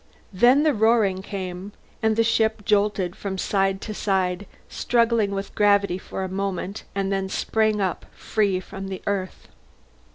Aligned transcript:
Then 0.33 0.63
the 0.63 0.73
roaring 0.73 1.21
came, 1.21 1.73
and 2.01 2.15
the 2.15 2.23
ship 2.23 2.65
jolted 2.65 3.15
from 3.15 3.37
side 3.37 3.81
to 3.81 3.93
side, 3.93 4.47
struggled 4.67 5.29
with 5.29 5.53
gravity 5.53 5.99
for 5.99 6.23
a 6.23 6.27
moment, 6.27 6.85
and 6.95 7.11
then 7.11 7.29
sprang 7.29 7.79
up 7.79 8.07
free 8.11 8.59
from 8.59 8.87
the 8.87 9.03
Earth. 9.05 9.47